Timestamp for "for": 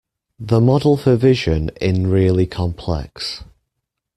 0.97-1.15